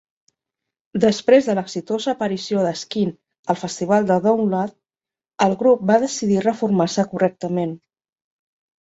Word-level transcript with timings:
Després 1.01 1.49
de 1.49 1.53
l'exitosa 1.57 2.09
aparició 2.15 2.63
de 2.67 2.71
Skin 2.79 3.11
al 3.55 3.59
Festival 3.65 4.07
de 4.13 4.17
Download, 4.23 4.73
el 5.47 5.55
grup 5.61 5.85
va 5.91 5.99
decidir 6.05 6.41
reformar-se 6.47 7.07
correctament. 7.13 7.77